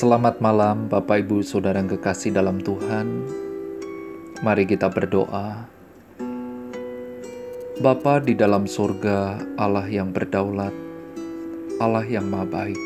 Selamat 0.00 0.40
malam, 0.40 0.88
Bapak, 0.88 1.28
Ibu, 1.28 1.44
saudara 1.44 1.76
yang 1.76 1.92
kekasih 1.92 2.32
dalam 2.32 2.56
Tuhan. 2.56 3.20
Mari 4.40 4.64
kita 4.64 4.88
berdoa. 4.88 5.68
Bapa 7.84 8.24
di 8.24 8.32
dalam 8.32 8.64
surga, 8.64 9.36
Allah 9.60 9.84
yang 9.92 10.08
berdaulat, 10.08 10.72
Allah 11.84 12.08
yang 12.08 12.32
maha 12.32 12.48
baik. 12.48 12.80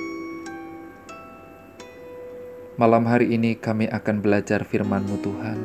Malam 2.83 3.07
hari 3.07 3.31
ini 3.31 3.55
kami 3.63 3.87
akan 3.87 4.19
belajar 4.19 4.67
firman-Mu 4.67 5.17
Tuhan. 5.23 5.59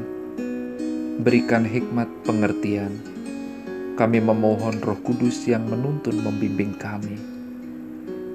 Berikan 1.25 1.65
hikmat 1.65 2.29
pengertian. 2.29 2.93
Kami 3.97 4.21
memohon 4.21 4.77
roh 4.85 5.01
kudus 5.01 5.49
yang 5.49 5.65
menuntun 5.65 6.13
membimbing 6.21 6.77
kami. 6.77 7.17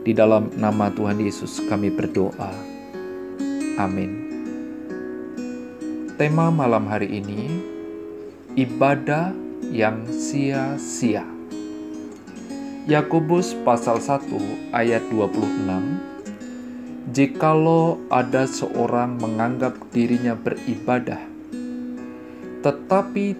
Di 0.02 0.10
dalam 0.10 0.50
nama 0.58 0.90
Tuhan 0.90 1.22
Yesus 1.22 1.62
kami 1.70 1.94
berdoa. 1.94 2.73
Amin. 3.74 4.30
Tema 6.14 6.46
malam 6.54 6.86
hari 6.86 7.18
ini 7.18 7.50
ibadah 8.54 9.34
yang 9.74 10.06
sia-sia. 10.14 11.26
Yakobus 12.86 13.58
pasal 13.66 13.98
1 13.98 14.30
ayat 14.70 15.02
26 15.10 17.10
Jikalau 17.10 17.98
ada 18.12 18.46
seorang 18.46 19.18
menganggap 19.18 19.74
dirinya 19.90 20.38
beribadah 20.38 21.18
tetapi 22.62 23.34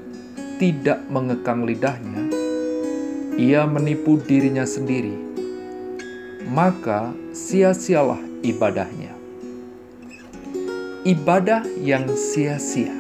tidak 0.59 1.05
mengekang 1.13 1.69
lidahnya 1.69 2.25
ia 3.37 3.69
menipu 3.69 4.17
dirinya 4.19 4.65
sendiri 4.65 5.15
maka 6.49 7.13
sia-sialah 7.37 8.19
ibadahnya 8.43 9.14
ibadah 11.05 11.69
yang 11.85 12.09
sia-sia 12.17 12.97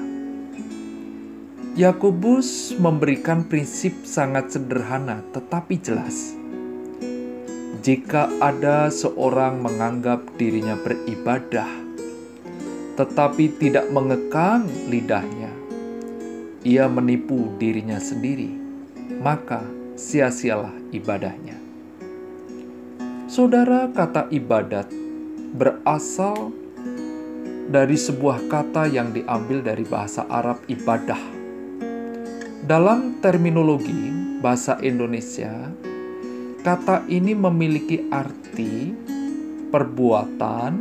Yakobus 1.72 2.77
memberikan 2.77 3.48
prinsip 3.48 4.05
sangat 4.05 4.52
sederhana 4.52 5.24
tetapi 5.33 5.80
jelas. 5.80 6.36
Jika 7.80 8.28
ada 8.44 8.92
seorang 8.92 9.64
menganggap 9.64 10.20
dirinya 10.36 10.77
beribadah 10.77 11.66
tetapi 13.00 13.56
tidak 13.56 13.88
mengekang 13.88 14.69
lidahnya, 14.92 15.50
ia 16.60 16.84
menipu 16.92 17.56
dirinya 17.56 17.97
sendiri, 17.97 18.52
maka 19.25 19.64
sia-sialah 19.97 20.77
ibadahnya. 20.92 21.56
Saudara, 23.32 23.88
kata 23.91 24.28
ibadat 24.28 24.92
berasal 25.56 26.63
dari 27.68 27.96
sebuah 27.96 28.48
kata 28.48 28.88
yang 28.88 29.12
diambil 29.14 29.64
dari 29.64 29.84
bahasa 29.88 30.28
Arab 30.28 30.64
ibadah 30.68 31.44
dalam 32.64 33.20
terminologi 33.20 34.08
bahasa 34.40 34.80
Indonesia, 34.80 35.68
kata 36.64 37.04
ini 37.12 37.36
memiliki 37.36 38.08
arti 38.08 38.88
perbuatan 39.68 40.72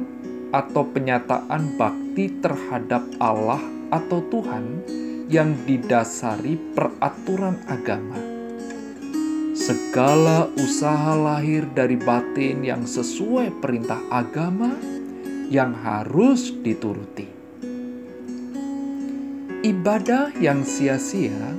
atau 0.55 0.83
penyataan 0.87 1.75
bakti 1.75 2.39
terhadap 2.39 3.03
Allah 3.19 3.59
atau 3.91 4.23
Tuhan 4.31 4.79
yang 5.27 5.59
didasari 5.67 6.55
peraturan 6.71 7.59
agama. 7.67 8.15
Segala 9.51 10.47
usaha 10.55 11.19
lahir 11.19 11.67
dari 11.67 11.99
batin 11.99 12.63
yang 12.63 12.87
sesuai 12.87 13.59
perintah 13.59 13.99
agama 14.07 14.71
yang 15.49 15.75
harus 15.75 16.51
dituruti. 16.51 17.27
Ibadah 19.63 20.35
yang 20.43 20.67
sia-sia 20.67 21.55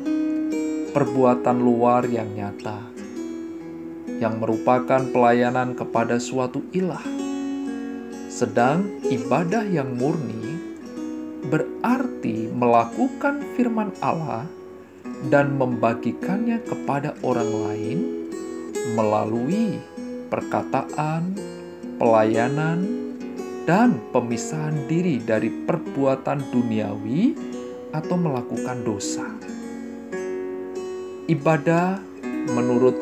perbuatan 0.92 1.58
luar 1.58 2.04
yang 2.06 2.30
nyata, 2.36 2.78
yang 4.20 4.38
merupakan 4.38 5.02
pelayanan 5.10 5.74
kepada 5.74 6.20
suatu 6.20 6.62
ilah. 6.70 7.02
Sedang 8.30 9.02
ibadah 9.08 9.66
yang 9.66 9.96
murni 9.96 10.54
berarti 11.48 12.48
melakukan 12.52 13.42
firman 13.58 13.90
Allah 14.04 14.44
dan 15.32 15.56
membagikannya 15.56 16.60
kepada 16.64 17.16
orang 17.24 17.50
lain 17.50 17.98
melalui 18.92 19.80
perkataan, 20.28 21.32
pelayanan, 21.96 23.03
dan 23.64 24.00
pemisahan 24.12 24.84
diri 24.86 25.20
dari 25.20 25.48
perbuatan 25.48 26.52
duniawi 26.52 27.32
atau 27.96 28.16
melakukan 28.20 28.84
dosa 28.84 29.24
ibadah 31.24 31.96
menurut 32.52 32.96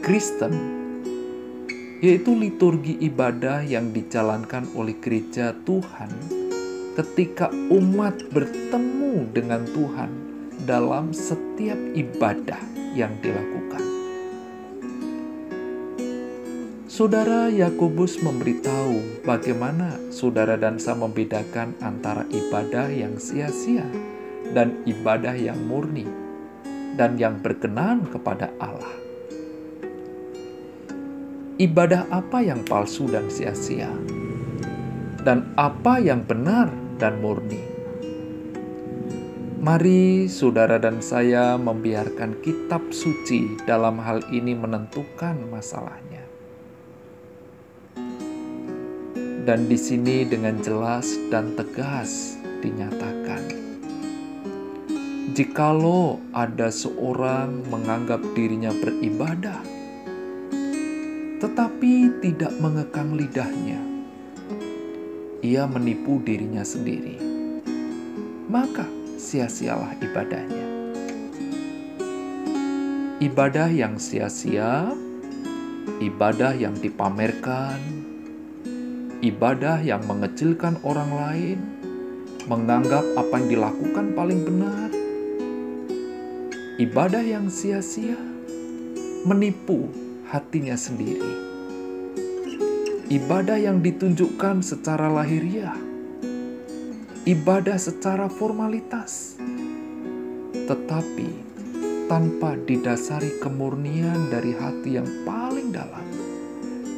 Kristen, 0.00 0.52
yaitu 2.00 2.32
liturgi 2.32 2.96
ibadah 3.04 3.60
yang 3.60 3.92
dijalankan 3.92 4.66
oleh 4.72 4.96
gereja 4.96 5.52
Tuhan 5.68 6.10
ketika 6.96 7.52
umat 7.52 8.16
bertemu 8.32 9.28
dengan 9.36 9.62
Tuhan 9.68 10.10
dalam 10.64 11.12
setiap 11.12 11.78
ibadah 11.92 12.60
yang 12.96 13.12
dilakukan. 13.20 13.81
Saudara 16.92 17.48
Yakobus 17.48 18.20
memberitahu 18.20 19.24
bagaimana 19.24 19.96
saudara 20.12 20.60
dan 20.60 20.76
saya 20.76 21.00
membedakan 21.00 21.72
antara 21.80 22.28
ibadah 22.28 22.92
yang 22.92 23.16
sia-sia 23.16 23.88
dan 24.52 24.76
ibadah 24.84 25.32
yang 25.32 25.56
murni 25.64 26.04
dan 27.00 27.16
yang 27.16 27.40
berkenan 27.40 28.04
kepada 28.12 28.52
Allah. 28.60 28.92
Ibadah 31.56 32.12
apa 32.12 32.44
yang 32.44 32.60
palsu 32.60 33.08
dan 33.08 33.32
sia-sia, 33.32 33.88
dan 35.24 35.48
apa 35.56 35.96
yang 35.96 36.20
benar 36.28 36.68
dan 37.00 37.24
murni? 37.24 37.72
Mari 39.64 40.28
saudara 40.28 40.76
dan 40.76 41.00
saya 41.00 41.56
membiarkan 41.56 42.44
kitab 42.44 42.84
suci 42.92 43.56
dalam 43.64 43.96
hal 43.96 44.20
ini 44.28 44.52
menentukan 44.52 45.40
masalahnya. 45.48 46.31
Dan 49.42 49.66
di 49.66 49.74
sini 49.74 50.22
dengan 50.22 50.62
jelas 50.62 51.18
dan 51.26 51.58
tegas 51.58 52.38
dinyatakan 52.62 53.62
Jikalau 55.32 56.20
ada 56.36 56.68
seorang 56.68 57.64
menganggap 57.72 58.20
dirinya 58.36 58.68
beribadah, 58.68 59.64
tetapi 61.40 62.20
tidak 62.20 62.52
mengekang 62.60 63.16
lidahnya, 63.16 63.80
ia 65.40 65.64
menipu 65.64 66.20
dirinya 66.20 66.60
sendiri, 66.60 67.16
maka 68.44 68.84
sia-sialah 69.16 69.96
ibadahnya. 70.04 70.68
Ibadah 73.24 73.72
yang 73.72 73.96
sia-sia, 73.96 74.92
ibadah 75.96 76.52
yang 76.52 76.76
dipamerkan, 76.76 78.01
ibadah 79.22 79.78
yang 79.86 80.02
mengecilkan 80.10 80.82
orang 80.82 81.10
lain, 81.14 81.58
menganggap 82.50 83.06
apa 83.14 83.38
yang 83.38 83.48
dilakukan 83.54 84.06
paling 84.18 84.42
benar, 84.42 84.90
ibadah 86.82 87.22
yang 87.22 87.46
sia-sia, 87.46 88.18
menipu 89.22 89.86
hatinya 90.26 90.74
sendiri. 90.74 91.54
Ibadah 93.14 93.62
yang 93.62 93.78
ditunjukkan 93.78 94.58
secara 94.66 95.06
lahiriah, 95.06 95.78
ibadah 97.22 97.78
secara 97.78 98.26
formalitas, 98.26 99.38
tetapi 100.66 101.30
tanpa 102.10 102.58
didasari 102.58 103.38
kemurnian 103.38 104.34
dari 104.34 104.50
hati 104.50 104.98
yang 104.98 105.06
paling 105.22 105.70
dalam 105.70 106.11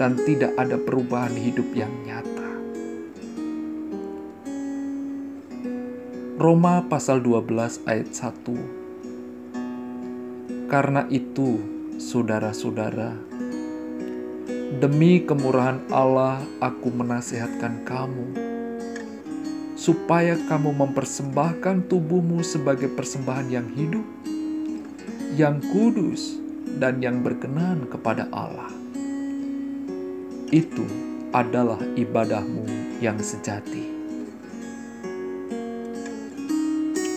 dan 0.00 0.18
tidak 0.22 0.54
ada 0.58 0.78
perubahan 0.78 1.34
hidup 1.34 1.68
yang 1.74 1.90
nyata. 2.02 2.50
Roma 6.38 6.82
pasal 6.90 7.22
12 7.22 7.86
ayat 7.86 8.10
1 8.10 8.84
karena 10.74 11.06
itu, 11.06 11.62
saudara-saudara, 12.02 13.14
demi 14.82 15.22
kemurahan 15.22 15.78
Allah, 15.92 16.42
aku 16.58 16.90
menasihatkan 16.90 17.86
kamu 17.86 18.26
supaya 19.78 20.34
kamu 20.50 20.74
mempersembahkan 20.74 21.86
tubuhmu 21.86 22.42
sebagai 22.42 22.90
persembahan 22.90 23.48
yang 23.54 23.68
hidup, 23.70 24.06
yang 25.38 25.62
kudus, 25.70 26.42
dan 26.82 26.98
yang 26.98 27.22
berkenan 27.22 27.86
kepada 27.86 28.26
Allah. 28.34 28.83
Itu 30.54 30.86
adalah 31.34 31.82
ibadahmu 31.98 32.62
yang 33.02 33.18
sejati. 33.18 33.90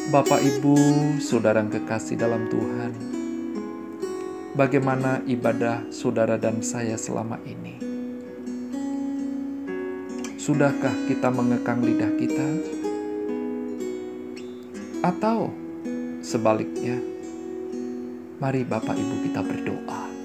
Bapak, 0.09 0.41
Ibu, 0.41 0.73
saudara 1.21 1.61
kekasih 1.61 2.17
dalam 2.17 2.49
Tuhan, 2.49 2.97
bagaimana 4.57 5.21
ibadah 5.29 5.85
saudara 5.93 6.41
dan 6.41 6.65
saya 6.65 6.97
selama 6.97 7.37
ini? 7.45 7.77
Sudahkah 10.41 10.97
kita 11.05 11.29
mengekang 11.29 11.85
lidah 11.85 12.09
kita? 12.17 12.49
Atau 15.05 15.53
sebaliknya, 16.25 16.97
mari 18.41 18.65
Bapak 18.65 18.97
Ibu 18.97 19.29
kita 19.29 19.45
berdoa. 19.45 20.16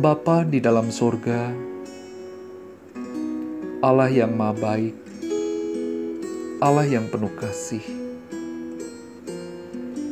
Bapa 0.00 0.48
di 0.48 0.64
dalam 0.64 0.88
sorga, 0.88 1.52
Allah 3.84 4.08
yang 4.08 4.32
maha 4.32 4.56
baik, 4.56 4.96
Allah 6.56 6.88
yang 6.88 7.04
penuh 7.12 7.28
kasih. 7.36 7.84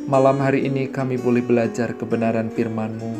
Malam 0.05 0.37
hari 0.45 0.69
ini 0.69 0.93
kami 0.93 1.17
boleh 1.17 1.41
belajar 1.41 1.97
kebenaran 1.97 2.53
firman-Mu. 2.53 3.13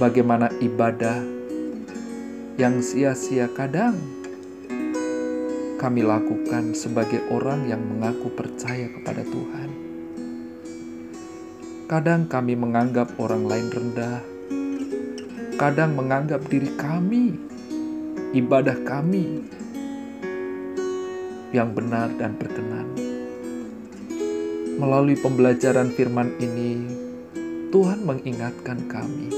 Bagaimana 0.00 0.48
ibadah 0.64 1.20
yang 2.56 2.80
sia-sia 2.80 3.52
kadang 3.52 4.00
kami 5.76 6.00
lakukan 6.00 6.72
sebagai 6.72 7.20
orang 7.28 7.68
yang 7.68 7.84
mengaku 7.84 8.32
percaya 8.32 8.88
kepada 8.88 9.20
Tuhan. 9.20 9.68
Kadang 11.92 12.24
kami 12.24 12.56
menganggap 12.56 13.20
orang 13.20 13.44
lain 13.44 13.68
rendah, 13.68 14.35
kadang 15.56 15.96
menganggap 15.96 16.44
diri 16.52 16.68
kami, 16.76 17.32
ibadah 18.36 18.76
kami 18.84 19.40
yang 21.56 21.72
benar 21.72 22.12
dan 22.20 22.36
berkenan. 22.36 22.92
Melalui 24.76 25.16
pembelajaran 25.16 25.88
firman 25.96 26.36
ini, 26.36 26.84
Tuhan 27.72 28.04
mengingatkan 28.04 28.84
kami 28.84 29.32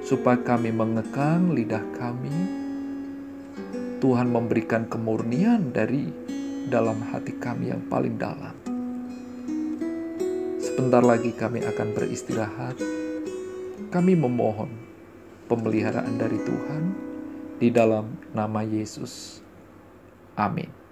supaya 0.00 0.40
kami 0.40 0.72
mengekang 0.72 1.52
lidah 1.52 1.84
kami. 2.00 2.64
Tuhan 4.00 4.32
memberikan 4.32 4.88
kemurnian 4.88 5.72
dari 5.72 6.08
dalam 6.72 6.96
hati 7.12 7.36
kami 7.36 7.72
yang 7.72 7.84
paling 7.92 8.16
dalam. 8.16 8.56
Sebentar 10.60 11.04
lagi 11.04 11.32
kami 11.36 11.60
akan 11.60 11.88
beristirahat 11.92 12.76
kami 13.90 14.14
memohon 14.18 14.70
pemeliharaan 15.46 16.18
dari 16.18 16.38
Tuhan 16.42 16.82
di 17.58 17.68
dalam 17.70 18.18
nama 18.34 18.60
Yesus. 18.66 19.40
Amin. 20.34 20.83